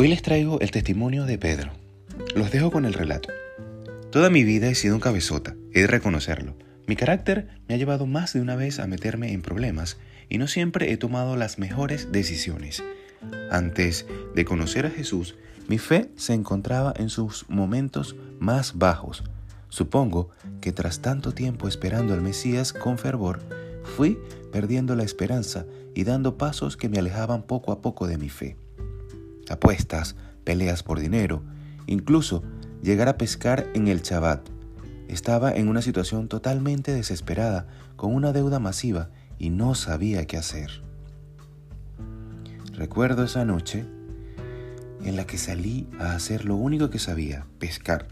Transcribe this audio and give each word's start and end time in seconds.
Hoy 0.00 0.08
les 0.08 0.22
traigo 0.22 0.58
el 0.60 0.70
testimonio 0.70 1.26
de 1.26 1.36
Pedro. 1.36 1.72
Los 2.34 2.50
dejo 2.50 2.70
con 2.70 2.86
el 2.86 2.94
relato. 2.94 3.28
Toda 4.10 4.30
mi 4.30 4.44
vida 4.44 4.68
he 4.68 4.74
sido 4.74 4.94
un 4.94 5.00
cabezota, 5.02 5.54
he 5.74 5.82
de 5.82 5.86
reconocerlo. 5.88 6.56
Mi 6.86 6.96
carácter 6.96 7.48
me 7.68 7.74
ha 7.74 7.76
llevado 7.76 8.06
más 8.06 8.32
de 8.32 8.40
una 8.40 8.56
vez 8.56 8.80
a 8.80 8.86
meterme 8.86 9.34
en 9.34 9.42
problemas 9.42 9.98
y 10.30 10.38
no 10.38 10.46
siempre 10.46 10.90
he 10.90 10.96
tomado 10.96 11.36
las 11.36 11.58
mejores 11.58 12.12
decisiones. 12.12 12.82
Antes 13.50 14.06
de 14.34 14.46
conocer 14.46 14.86
a 14.86 14.90
Jesús, 14.90 15.34
mi 15.68 15.76
fe 15.76 16.08
se 16.16 16.32
encontraba 16.32 16.94
en 16.96 17.10
sus 17.10 17.44
momentos 17.50 18.16
más 18.38 18.78
bajos. 18.78 19.22
Supongo 19.68 20.30
que 20.62 20.72
tras 20.72 21.02
tanto 21.02 21.32
tiempo 21.32 21.68
esperando 21.68 22.14
al 22.14 22.22
Mesías 22.22 22.72
con 22.72 22.96
fervor, 22.96 23.40
fui 23.84 24.18
perdiendo 24.50 24.96
la 24.96 25.02
esperanza 25.02 25.66
y 25.94 26.04
dando 26.04 26.38
pasos 26.38 26.78
que 26.78 26.88
me 26.88 26.98
alejaban 26.98 27.42
poco 27.42 27.70
a 27.70 27.82
poco 27.82 28.06
de 28.06 28.16
mi 28.16 28.30
fe 28.30 28.56
apuestas, 29.50 30.16
peleas 30.44 30.82
por 30.82 31.00
dinero, 31.00 31.42
incluso 31.86 32.42
llegar 32.82 33.08
a 33.08 33.18
pescar 33.18 33.66
en 33.74 33.88
el 33.88 34.02
Chabat. 34.02 34.48
Estaba 35.08 35.52
en 35.52 35.68
una 35.68 35.82
situación 35.82 36.28
totalmente 36.28 36.92
desesperada, 36.92 37.66
con 37.96 38.14
una 38.14 38.32
deuda 38.32 38.58
masiva 38.58 39.10
y 39.38 39.50
no 39.50 39.74
sabía 39.74 40.26
qué 40.26 40.36
hacer. 40.36 40.82
Recuerdo 42.72 43.24
esa 43.24 43.44
noche 43.44 43.84
en 45.04 45.16
la 45.16 45.26
que 45.26 45.36
salí 45.36 45.88
a 45.98 46.14
hacer 46.14 46.44
lo 46.44 46.56
único 46.56 46.90
que 46.90 46.98
sabía, 46.98 47.46
pescar. 47.58 48.08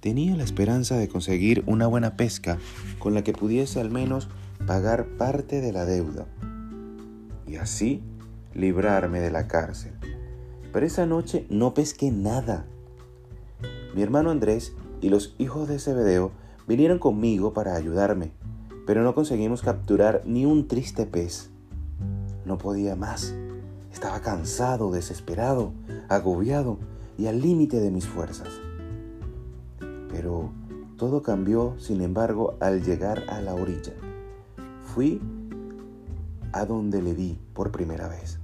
Tenía 0.00 0.36
la 0.36 0.44
esperanza 0.44 0.96
de 0.96 1.08
conseguir 1.08 1.62
una 1.66 1.86
buena 1.86 2.16
pesca 2.16 2.58
con 2.98 3.12
la 3.12 3.22
que 3.22 3.32
pudiese 3.32 3.80
al 3.80 3.90
menos 3.90 4.28
pagar 4.66 5.06
parte 5.18 5.60
de 5.60 5.72
la 5.72 5.84
deuda 5.84 6.26
y 7.46 7.56
así 7.56 8.02
librarme 8.54 9.20
de 9.20 9.30
la 9.30 9.48
cárcel. 9.48 9.92
Pero 10.72 10.86
esa 10.86 11.06
noche 11.06 11.46
no 11.50 11.74
pesqué 11.74 12.10
nada. 12.10 12.64
Mi 13.94 14.02
hermano 14.02 14.30
Andrés 14.30 14.72
y 15.00 15.08
los 15.08 15.34
hijos 15.38 15.68
de 15.68 15.78
Zebedeo 15.78 16.30
vinieron 16.68 16.98
conmigo 16.98 17.52
para 17.52 17.74
ayudarme, 17.74 18.32
pero 18.86 19.02
no 19.02 19.14
conseguimos 19.14 19.62
capturar 19.62 20.22
ni 20.24 20.46
un 20.46 20.68
triste 20.68 21.06
pez. 21.06 21.50
No 22.44 22.58
podía 22.58 22.94
más. 22.96 23.34
Estaba 23.92 24.20
cansado, 24.20 24.90
desesperado, 24.92 25.72
agobiado 26.08 26.78
y 27.18 27.26
al 27.26 27.40
límite 27.40 27.80
de 27.80 27.90
mis 27.90 28.06
fuerzas. 28.06 28.48
Pero 30.08 30.50
todo 30.96 31.22
cambió, 31.22 31.74
sin 31.78 32.00
embargo, 32.00 32.56
al 32.60 32.82
llegar 32.84 33.24
a 33.28 33.40
la 33.40 33.54
orilla. 33.54 33.92
Fui 34.82 35.20
a 36.52 36.64
donde 36.64 37.02
le 37.02 37.14
vi 37.14 37.38
por 37.54 37.72
primera 37.72 38.08
vez. 38.08 38.38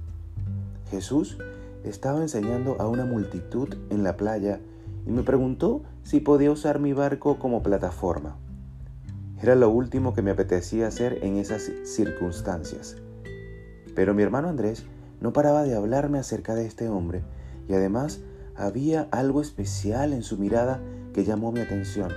Jesús 0.89 1.37
estaba 1.83 2.21
enseñando 2.21 2.75
a 2.79 2.87
una 2.87 3.05
multitud 3.05 3.69
en 3.89 4.03
la 4.03 4.17
playa 4.17 4.59
y 5.05 5.11
me 5.11 5.23
preguntó 5.23 5.83
si 6.03 6.19
podía 6.19 6.51
usar 6.51 6.79
mi 6.79 6.93
barco 6.93 7.39
como 7.39 7.63
plataforma. 7.63 8.37
Era 9.41 9.55
lo 9.55 9.69
último 9.69 10.13
que 10.13 10.21
me 10.21 10.31
apetecía 10.31 10.87
hacer 10.87 11.19
en 11.23 11.37
esas 11.37 11.71
circunstancias. 11.83 12.97
Pero 13.95 14.13
mi 14.13 14.23
hermano 14.23 14.49
Andrés 14.49 14.85
no 15.21 15.33
paraba 15.33 15.63
de 15.63 15.75
hablarme 15.75 16.19
acerca 16.19 16.55
de 16.55 16.65
este 16.65 16.89
hombre 16.89 17.23
y 17.67 17.73
además 17.73 18.21
había 18.55 19.07
algo 19.11 19.41
especial 19.41 20.13
en 20.13 20.23
su 20.23 20.37
mirada 20.37 20.81
que 21.13 21.23
llamó 21.23 21.51
mi 21.51 21.59
atención, 21.59 22.11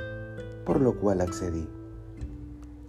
por 0.64 0.80
lo 0.80 0.98
cual 0.98 1.20
accedí. 1.20 1.68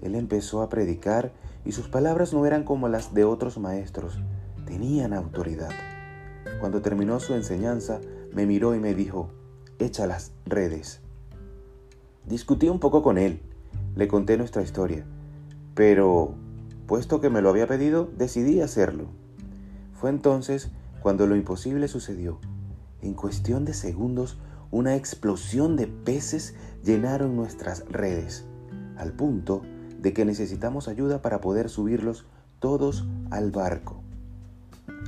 Él 0.02 0.16
empezó 0.16 0.62
a 0.62 0.70
predicar 0.70 1.32
y 1.66 1.74
sus 1.74 1.90
palabras 1.90 2.34
no 2.34 2.46
eran 2.46 2.64
como 2.64 2.88
las 2.88 3.14
de 3.14 3.24
otros 3.24 3.58
maestros, 3.58 4.20
tenían 4.66 5.14
autoridad. 5.14 5.72
Cuando 6.62 6.84
terminó 6.84 7.20
su 7.20 7.34
enseñanza, 7.34 8.02
me 8.36 8.46
miró 8.46 8.76
y 8.76 8.80
me 8.80 8.94
dijo, 8.94 9.32
echa 9.80 10.06
las 10.06 10.32
redes. 10.46 11.02
Discutí 12.28 12.70
un 12.70 12.80
poco 12.80 13.02
con 13.02 13.18
él, 13.18 13.42
le 13.96 14.08
conté 14.08 14.38
nuestra 14.38 14.62
historia, 14.62 15.04
pero, 15.74 16.36
puesto 16.86 17.20
que 17.20 17.32
me 17.32 17.42
lo 17.42 17.50
había 17.50 17.66
pedido, 17.66 18.12
decidí 18.16 18.62
hacerlo. 18.62 19.08
Fue 20.00 20.12
entonces 20.12 20.70
cuando 21.02 21.26
lo 21.26 21.36
imposible 21.36 21.88
sucedió. 21.88 22.38
En 23.02 23.16
cuestión 23.16 23.66
de 23.66 23.74
segundos, 23.74 24.38
una 24.70 24.96
explosión 24.96 25.76
de 25.76 25.88
peces 25.88 26.54
llenaron 26.84 27.36
nuestras 27.36 27.86
redes, 27.90 28.46
al 28.98 29.14
punto 29.14 29.64
de 30.00 30.14
que 30.14 30.26
necesitamos 30.26 30.88
ayuda 30.88 31.24
para 31.24 31.42
poder 31.42 31.70
subirlos 31.70 32.28
todos 32.60 33.08
al 33.32 33.50
barco. 33.50 34.04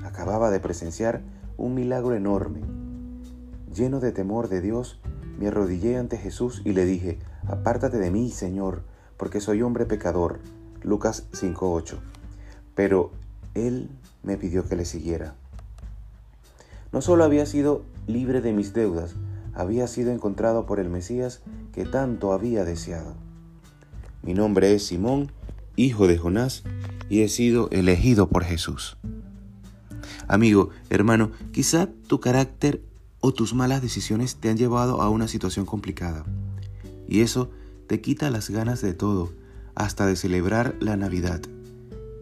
Acababa 0.03 0.49
de 0.49 0.59
presenciar 0.59 1.21
un 1.57 1.75
milagro 1.75 2.15
enorme. 2.15 2.61
Lleno 3.73 3.99
de 3.99 4.11
temor 4.11 4.49
de 4.49 4.61
Dios, 4.61 4.99
me 5.39 5.47
arrodillé 5.47 5.97
ante 5.97 6.17
Jesús 6.17 6.61
y 6.63 6.73
le 6.73 6.85
dije, 6.85 7.19
apártate 7.47 7.97
de 7.97 8.11
mí, 8.11 8.29
Señor, 8.29 8.83
porque 9.17 9.39
soy 9.39 9.61
hombre 9.61 9.85
pecador. 9.85 10.39
Lucas 10.81 11.27
5.8. 11.31 11.97
Pero 12.75 13.11
Él 13.53 13.89
me 14.21 14.37
pidió 14.37 14.67
que 14.67 14.75
le 14.75 14.85
siguiera. 14.85 15.35
No 16.91 17.01
solo 17.01 17.23
había 17.23 17.45
sido 17.45 17.83
libre 18.05 18.41
de 18.41 18.53
mis 18.53 18.73
deudas, 18.73 19.15
había 19.53 19.87
sido 19.87 20.11
encontrado 20.11 20.65
por 20.65 20.79
el 20.79 20.89
Mesías 20.89 21.41
que 21.71 21.85
tanto 21.85 22.33
había 22.33 22.65
deseado. 22.65 23.15
Mi 24.21 24.33
nombre 24.33 24.73
es 24.73 24.85
Simón, 24.85 25.31
hijo 25.75 26.07
de 26.07 26.17
Jonás, 26.17 26.63
y 27.09 27.21
he 27.21 27.29
sido 27.29 27.69
elegido 27.71 28.29
por 28.29 28.43
Jesús. 28.43 28.97
Amigo, 30.33 30.71
hermano, 30.89 31.29
quizá 31.51 31.91
tu 32.07 32.19
carácter 32.19 32.81
o 33.19 33.35
tus 33.35 33.53
malas 33.53 33.83
decisiones 33.83 34.37
te 34.37 34.49
han 34.49 34.57
llevado 34.57 34.99
a 34.99 35.09
una 35.09 35.27
situación 35.27 35.67
complicada. 35.67 36.25
Y 37.07 37.21
eso 37.21 37.51
te 37.85 38.01
quita 38.01 38.31
las 38.31 38.49
ganas 38.49 38.81
de 38.81 38.95
todo, 38.95 39.31
hasta 39.75 40.07
de 40.07 40.15
celebrar 40.15 40.75
la 40.79 40.97
Navidad. 40.97 41.39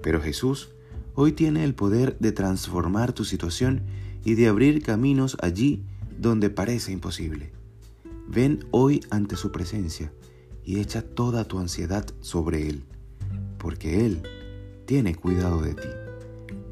Pero 0.03 0.21
Jesús 0.21 0.71
hoy 1.16 1.31
tiene 1.31 1.63
el 1.63 1.73
poder 1.73 2.17
de 2.19 2.33
transformar 2.33 3.13
tu 3.13 3.23
situación 3.23 3.83
y 4.25 4.33
de 4.33 4.50
abrir 4.50 4.83
caminos 4.83 5.38
allí 5.41 5.85
donde 6.19 6.50
parece 6.50 6.91
imposible. 6.91 7.53
Ven 8.27 8.66
hoy 8.71 9.00
ante 9.09 9.38
su 9.38 9.53
presencia 9.53 10.11
y 10.66 10.81
echa 10.81 11.01
toda 11.01 11.45
tu 11.45 11.59
ansiedad 11.59 12.05
sobre 12.19 12.67
Él, 12.67 12.83
porque 13.57 14.05
Él 14.05 14.21
tiene 14.85 15.16
cuidado 15.16 15.61
de 15.61 15.75
ti. 15.75 15.88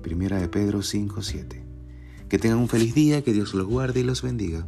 Primera 0.09 0.41
de 0.41 0.47
Pedro 0.47 0.81
5:7. 0.81 1.61
Que 2.29 2.39
tengan 2.39 2.57
un 2.57 2.67
feliz 2.67 2.95
día, 2.95 3.21
que 3.21 3.31
Dios 3.31 3.53
los 3.53 3.67
guarde 3.67 3.99
y 3.99 4.03
los 4.03 4.23
bendiga. 4.23 4.65